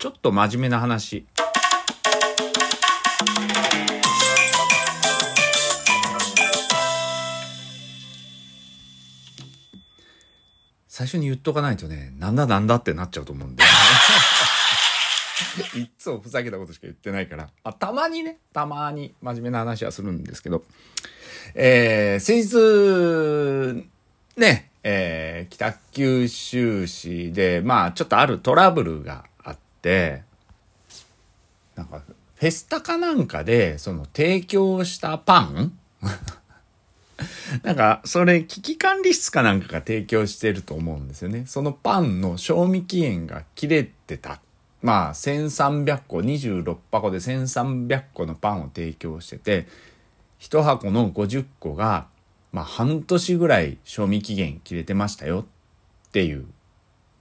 [0.00, 1.26] ちょっと真面目な話。
[10.88, 13.62] 最初に言っとかないとね、なんだなんだってなっちゃうと思うんで。
[15.76, 17.50] いっつもふざけたことしか言ってないから。
[17.62, 20.64] あ、たまにね、たまに真面目な話はするんですけど。
[21.54, 23.84] えー、先日、
[24.40, 29.28] ね、えー、北九州市で、まあ、ちょっとあるトラブルが、
[31.76, 32.02] なんか、
[32.36, 35.72] フェスタかなんかで、その提供したパン？
[37.62, 41.44] なんか、それ、危機管理室かなんかが提供してると思うんですよね。
[41.46, 44.40] そのパンの賞味期限が切れてた。
[44.82, 49.66] まあ、1300個、26箱で1300個のパンを提供してて、
[50.40, 52.06] 1箱の50個が、
[52.52, 55.44] まあ、半年ぐらい賞味期限切れてましたよ
[56.08, 56.46] っていう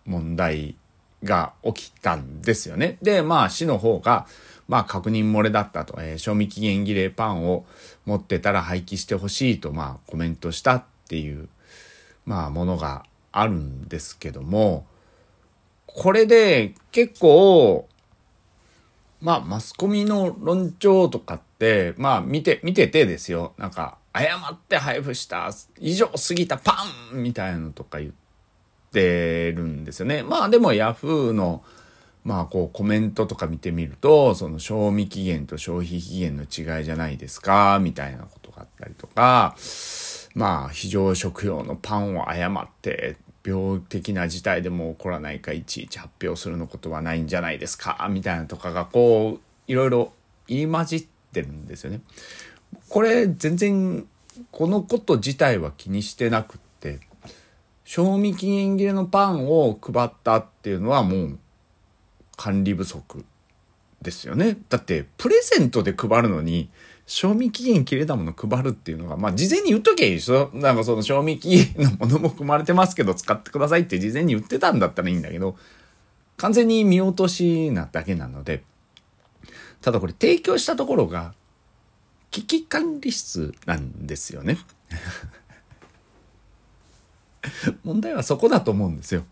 [0.05, 0.75] 問題
[1.23, 2.97] が起きたんですよね。
[3.01, 4.27] で、まあ、市の方が、
[4.67, 7.65] まあ、確認漏れだったと、えー、賞味期限切れパンを
[8.05, 11.49] 持ってたら廃棄してほしいと、まあ、コメントしたっていう、
[12.25, 14.85] まあ、ものがあるんですけども、
[15.85, 17.87] これで結構、
[19.21, 23.53] まあ、マスコミの論調とかって、まあ、見て、見ててですよ。
[23.57, 28.28] なんか、誤って配布した、以上過ぎたパンみたいなのとか言って
[28.91, 30.23] てるんですよね。
[30.23, 31.63] まあ、でも、ヤフーの、
[32.23, 39.55] まあ、こう、コメントとか見てみると、その、賞味期限と消費期限の違いじゃないですか、みたいなことがあったりとか、
[40.35, 50.11] まあ、非常食用のパンを誤って、病的な事態でも起こらないかいちいち発表するのことはないんじゃないですかみたいなとかがこういろいろ
[50.47, 52.01] 入り混じってるんですよね。
[52.89, 54.07] これ全然
[54.51, 56.99] このこと自体は気にしてなくって
[57.89, 61.39] 賞味期限切れのパンを配ったっていうのはもう
[62.37, 63.25] 管理不足
[63.99, 64.59] ですよね。
[64.69, 66.69] だってプレゼントで配るのに
[67.07, 75.57] 賞味期限切れたもの配るっていうのが、まあ、事前に言っときゃいいでしょなんかその賞味期限のものも組まれてますけど、使ってくださいって事前に言ってたんだったらいいんだけど、
[76.37, 78.61] 完全に見落としなだけなので、
[79.81, 81.33] ただこれ提供したところが、
[82.29, 84.59] 危機管理室なんですよね。
[87.83, 89.25] 問題はそこだと思うんですよ。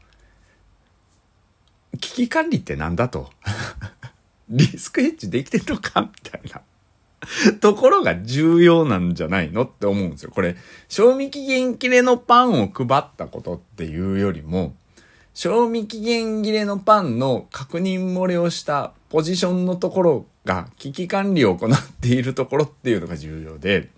[2.00, 3.32] 危機管理ってなんだと。
[4.50, 6.62] リスクヘッジできてるのかみたいな。
[7.60, 10.32] ところが重要なんじゃないのって思うんですよ。
[10.32, 10.56] これ、
[10.88, 14.76] 賞味期限切れのパンを配ったことっていうよりも、
[15.34, 21.70] 賞味期限切れのパンの確認漏れをしたポジションのところが危機管理を行っ
[22.02, 23.90] ているところっていうのが重要で、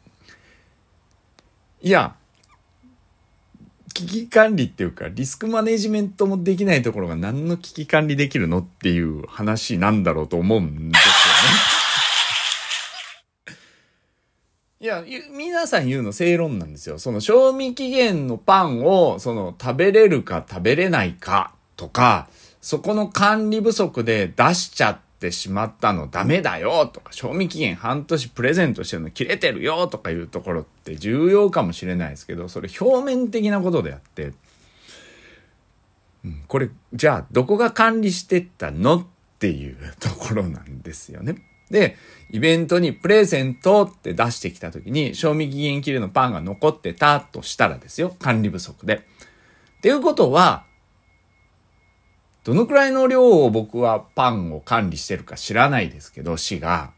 [1.82, 2.16] いや、
[4.00, 11.14] 危機管理っていうか、リスクマネジメントもできないところが何の危機管理できるのっていう話なんだろうと思うんですよ
[13.56, 13.60] ね。
[14.82, 15.04] いや、
[15.36, 17.00] 皆さん言うの正論なんですよ。
[17.00, 22.30] その賞味期限のパンを、その食べれるか食べれないかとか、
[22.62, 34.32] そこの管理不足で出しちゃってってしまったのダメだよとか、賞味期限半年プレゼントしてるの切れてるよとかいうところって重要かもしれないですけど、それ表面的なことであって、
[36.24, 39.06] うん、これ、じゃあどこが管理してったのっ
[39.40, 41.36] ていうところなんですよね。
[41.70, 41.98] で、
[42.32, 48.16] イベントにプレゼントって出してきた時に、賞味期限切れのパンが残ってたとしたらですよ。
[48.20, 48.96] 管理不足で。
[48.96, 50.66] っていうことは、
[52.44, 56.94] どのくらいの量を僕はパンを管理してるか知らないですけど、市が、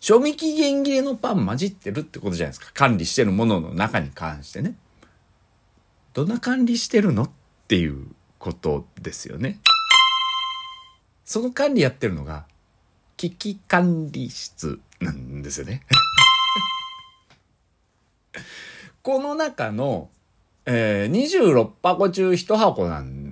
[0.00, 2.70] 賞味期限切れのパン混じってるってことじゃないですか。
[2.74, 4.76] 管理してるものの中に関してね。
[6.12, 7.30] どんな管理してるのっ
[7.68, 8.06] ていう
[8.38, 9.60] ことですよね。
[11.24, 12.46] その管理やってるのが、
[13.16, 15.82] 危機管理室なんですよね。
[19.02, 20.10] この中の、
[20.66, 23.25] えー、26箱中1箱なん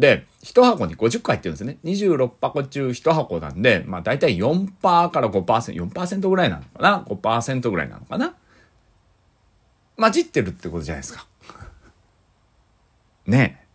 [0.00, 1.76] で、1箱に50個入ってるんですね。
[1.84, 8.34] 26箱中1箱なんで、まあ大体4%から5%、4%ぐらいなのかな ?5% ぐらいなのかな？
[9.98, 11.26] 混じってるってことじゃないですか。
[13.26, 13.66] ね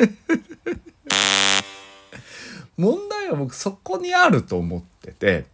[0.00, 0.08] え。
[2.78, 5.46] 問題は僕そこにあると思ってて、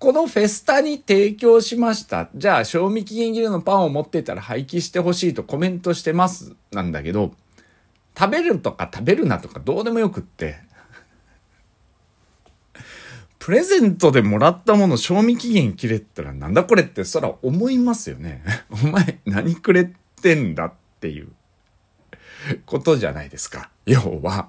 [0.00, 2.28] このフェスタに提供しました。
[2.34, 6.56] じゃあ、賞味期限切れのパンを持ってたら廃棄してほしいとコメントしてます。
[6.72, 7.32] なんだけど、
[8.18, 10.56] 食べるとか食べるなとかどうでもよくって、
[13.38, 18.42] プレゼントでもらったもの賞味期限切れったらなんだこれってそら思いますよね。
[18.70, 19.92] お前何くれ
[20.22, 21.28] てんだっていう
[22.64, 23.70] ことじゃないですか。
[23.84, 24.48] 要は。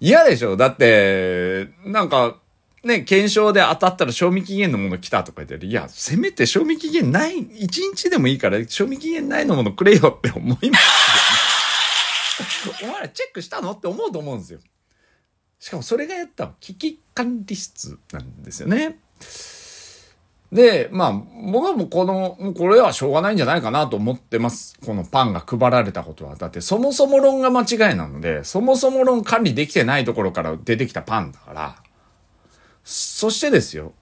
[0.00, 2.38] 嫌でしょだって、なんか、
[2.84, 10.97] ね、検証で当たったら賞味期限のもの来たとか言っていや、せめて賞味期限ない、1日でもいいから、賞味期限ないのものくれよって思います
[12.82, 13.72] お前らチェックしたの？
[13.72, 14.60] って思うと思うんですよ。
[15.58, 19.00] しかもそれがやった危機管理室なんですよね。
[20.52, 21.12] で、まあ、
[21.52, 24.78] 僕はもうこの、これはしょうがないんじゃないかなと思ってます。
[24.86, 26.36] このパンが配られたことは。
[26.36, 31.76] だってそもそも論が間違いなので、そもそも論管理できてないところから出てきたパンだから。
[32.82, 33.92] そしてですよ。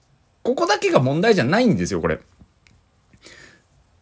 [0.43, 2.21] ここだけが問題じゃないんですよ、これ。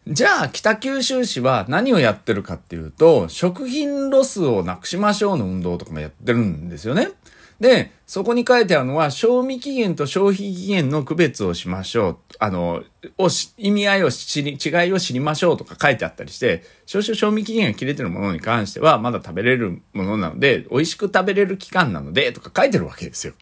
[0.06, 7.10] じゃあ、北九州市は何をやってるかっていうと、食品ロスをなくしましょうの運動とかもやってるんですよね。
[7.58, 12.18] で、そこに書いてあるのは、賞味期限と消費期限の区別をしましょう。
[12.38, 12.84] あの、
[13.18, 23.32] を意味合いを知り、違いを知りましょうとか書いてあったりして、少々賞味期限が切れてるものに関しては、まだ食べれるものなので、美味しく食べれる期間なので、とか書いてるわけですよ。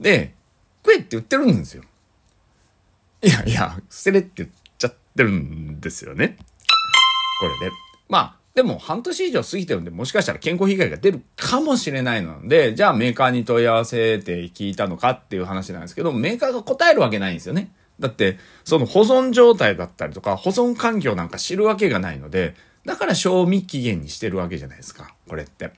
[0.00, 0.32] で、
[0.82, 1.82] 食えって言ってるんですよ。
[3.20, 4.63] いやいや、捨てれって言っちゃ
[5.14, 6.36] ってるんですよね。
[7.40, 7.72] これで。
[8.08, 17.72] まあ、でも半年以上過ぎてるんで、もしかしたら健康被害が出るかもしれないので、じゃあメーカーに問い合わせて聞いたのかっていう話なんですけど、メーカーが答えるわけないんですよね。
[18.00, 25.72] だって、その保存状態だったりとか、保存環境なんか知るわけがないので、だから賞味期限にしてるわけじゃないですか、これって。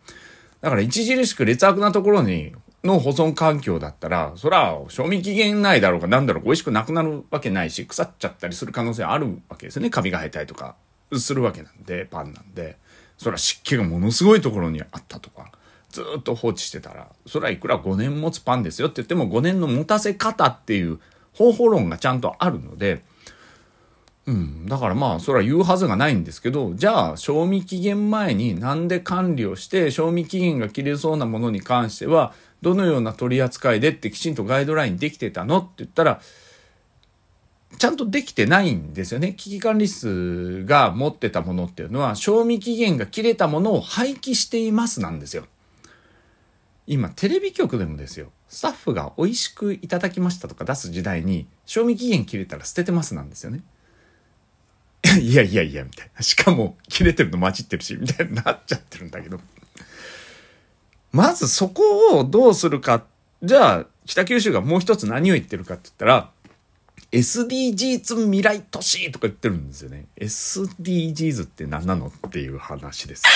[0.60, 9.90] だから著しく劣悪なところに、の保存環境だったら、そら、賞味期限内だろうが何だろうか美味しくなくなるわけないし、腐っちゃったりする可能性あるわけですよね。
[9.90, 10.76] カビが生えたりとか。
[11.14, 12.76] するわけなんで、パンなんで、
[13.16, 15.52] それは湿気がものすごいところにあったとか、
[15.90, 20.98] ずっと放置してたら、それはいくら5年持つパンですよって言っても5年の持たせ方っていう
[21.32, 23.02] 方法論がちゃんとあるので、
[24.26, 24.66] うん。
[24.66, 36.20] だからまあ、それは言うはずがないんですけど、じゃあ、賞味期限前になんで管理をして、賞味期限が切れそうなものに関しては、どのような取り扱いでってきちんとガイドラインできてたのって言ったら、
[37.78, 39.34] ちゃんとできてないんですよね。
[39.34, 45.46] 危機管理室が持ってたものっていうのは、賞味期限が切れたものを廃棄していますなんですよ。
[46.86, 48.30] 今、テレビ局でもですよ。
[48.48, 53.62] スタッフが美味しくいただきましたとか出す時代に、賞味期限切れたら捨ててますなんですよね。
[55.20, 56.22] いやいやいや、みたいな。
[56.22, 59.40] しかも、切れてるの混じってるし、みたいになっちゃってるんだけど。
[61.16, 63.02] まずそこをどうするか。
[63.42, 66.30] じゃあ、北九州がもう一つ何を言ってるかって言ったら、
[67.10, 70.04] SDGs 未来都市とか言ってるんですよね。
[70.20, 73.30] SDGs って何なのっていう話ですね。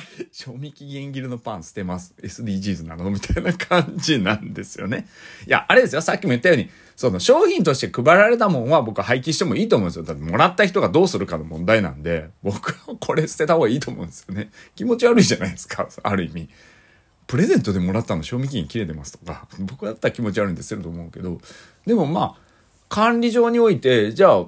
[0.32, 2.14] 賞味期限切れのパン捨てます。
[2.22, 3.10] SDGs なの？
[3.10, 5.06] みたいな感じなんですよね。
[5.46, 6.02] いや、あれですよ。
[6.02, 10.04] さっきも言ったように、その商品として配られたもんは僕は廃棄してもいいと思うんですよ。
[10.04, 14.50] だってもらった人がどうするかの問題なんで、僕はこれ捨てた方がいいと思うんですよね。
[14.74, 15.88] 気持ち悪いじゃないですか。
[16.02, 16.48] ある意味。
[17.26, 21.40] プレゼントでもらったの賞味期限切れてますとか、僕だったら気持ち悪いんですると思うけど、
[21.84, 22.46] でもまあ、
[22.88, 24.46] 管理上において、じゃあ、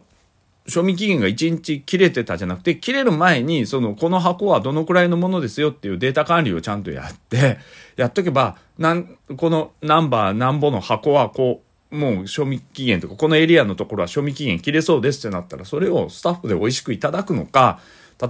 [0.68, 7.58] 賞味期限が1日切れてたじゃなくて、切れる前に、その、この箱はどのくらいのものですよっていうデータ管理をちゃんとやって、
[7.96, 17.80] やっとけば、なん、このナンバーなんぼの箱はこう、もう賞味期限とか、このエリアのところは賞味期限切れそうですってなったら、それをスタッフで美味しくいただくのか、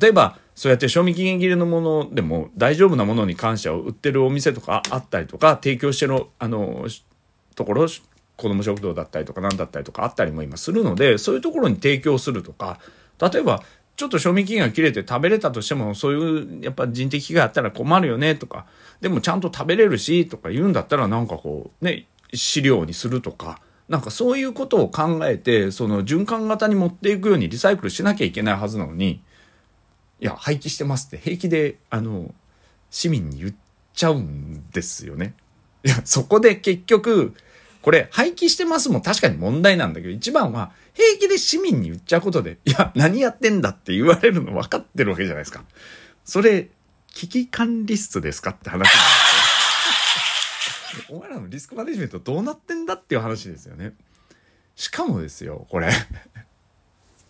[0.00, 6.86] 例えば、そうやって賞味期限切れのものでも大丈夫なものに関しては売ってるお店とかあったりとか、提供してる、あの、
[7.56, 7.86] ところ、
[8.38, 12.78] 子供食堂だったりとか何だったりとかあったりも今するので、そういうところに提供するとか、
[13.20, 13.62] 例えば、
[13.96, 18.64] ちょっと賞味期限が切れて食べれたとしても、そういう、やっぱ人的被害あったら困るよねとか、
[19.00, 29.20] でもちゃんと食べれるし、とか言うんだったらなんかこう、ね、飼料にするとか、なんかそういうことを考えて、その循環型に持っていくようにリサイクルしなきゃいけないはずなのに、
[30.20, 32.32] いや、廃棄してますって平気で、あの、
[32.90, 33.54] 市民に言っ
[33.94, 35.34] ちゃうんですよね。
[35.84, 37.34] いや、そこで結局、
[37.82, 45.64] これ、廃棄してますも確かに問題なんだけど、一番は、平気で市民に言っちゃうことで、いや、何やってんだって言われるの分かってるわけじゃないですか。
[46.24, 46.68] それ、
[47.14, 48.88] 危機管理室ですかって話なんで
[51.06, 51.16] すよ。
[51.16, 53.92] お前らのリスクマネジメントどうなってんだっていう話ですよね。
[54.74, 55.90] しかもですよ、これ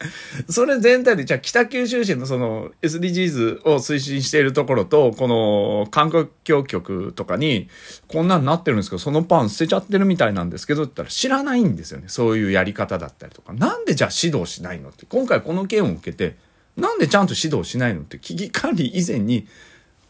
[0.49, 7.69] それ全体で、じゃあ北九州市のその SDGs を推進しているところと、この環境局とかに、
[8.07, 12.05] こんなんなってるんですけど、そのパン捨てちゃってるみたいなんですけど、って言ったら知らないんですよね。
[12.09, 13.52] そういうやり方だったりとか。
[13.52, 15.05] なんでじゃあ指導しないのって。
[15.07, 16.37] 今回この件を受けて、
[16.76, 19.49] なんでちゃんと指導しないのって危機管理以前に、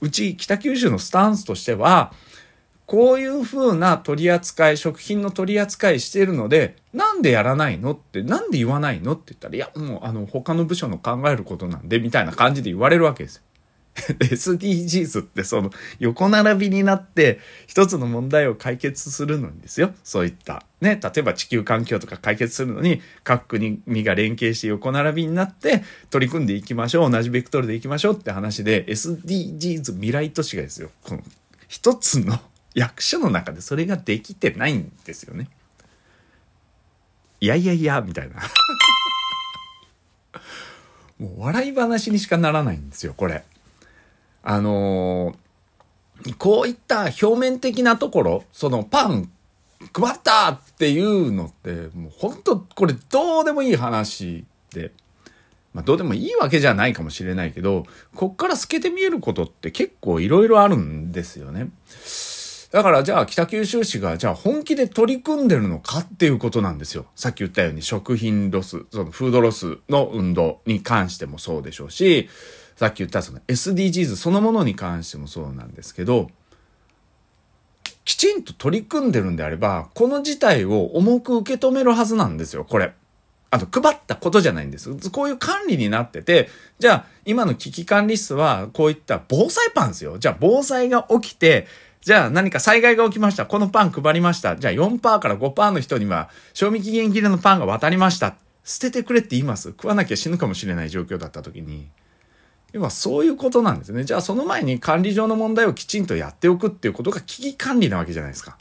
[0.00, 2.12] うち北九州のスタンスとしては、
[2.88, 13.42] こういう風な取り扱い、食品の取り扱いしているので、なんでやらないのって、なんで言わないのって言ったら、いや、もうあの、他の部署の考えることなんで、みたいな感じで言われるわけですよ。
[13.99, 19.92] SDGs ってその横並びになって一つの問題を解決するのにですよ。
[20.04, 20.64] そういった。
[20.80, 27.11] ね、例えば地球環境とか解決するのに各国が連携して横並びになって取り組んでいきましょう。
[27.11, 30.90] 同じベクトルでいきましょうって話で SDGs 未来都市がですよ。
[31.02, 31.23] この
[31.66, 32.38] 一つの
[32.78, 35.49] 役所の中でそれができてないんですよね。
[37.40, 38.37] いやいやいや、みたいな。
[41.18, 43.44] もう笑い話にしかならないんですよ、これ。
[44.44, 49.30] あのー、こういった表面的なところ、そのパン
[49.92, 54.92] 配ったっていうのって、もう本当これどうでもいい話で、
[55.75, 61.70] まあどうでもいいわけじゃないかもしれないけど、こっから透けて見えることって結構いろいろあるんですよね。
[62.70, 67.06] だからじゃあ北九州市がじゃあ本気で取り組んでるのかっていうことなんですよ。
[67.16, 72.28] さっき言ったように食品ロス、そのフードロスの運動に関してもそうでしょうし、
[72.76, 76.30] さっき言ったその SDGs そのものに関してもそうなんですけど、
[78.04, 82.92] きちんと取り組んでるんであれば、この事態を重く受け止めるはずなんですよ、これ。
[83.50, 85.11] あと、配ったことじゃないんです。
[85.11, 90.19] こういう管理になってて、じゃあ、今の危機管理室は、こういった防災パンですよ。
[90.19, 91.67] じゃあ、防災が起きて、
[92.00, 93.45] じゃあ何か災害が起きました。
[93.45, 94.57] このパン配りました。
[94.57, 98.37] じゃあ4%から5%の人には、賞味期限切れのパンが渡りました。
[98.64, 99.71] 捨ててくれって言います？
[99.71, 101.88] 食わなきゃ死ぬかもしれない状況だった時に。
[102.73, 104.05] 要はそういうことなんですね。
[104.05, 108.59] じゃあその前に管理上の問題をきちんとやっておくっていうことが危機管理なわけじゃないですか。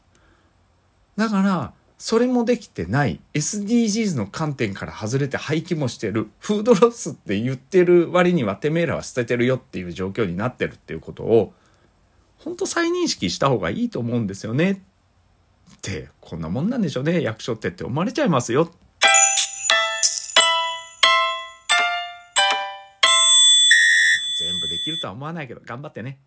[1.16, 11.54] だから、それもできてない SDGs の観点から外れて廃棄もしてるフードロスって言ってる割にはてめえらは捨ててるよっていう状況になってるっていうことを
[12.38, 14.84] 本当再認識した方がいいと思うんですよね。
[15.74, 18.72] って、こんなもんなんでしょうね、役所ってって思われちゃいますよ。
[24.38, 26.16] 全部できるとは思わないけど、頑張ってね。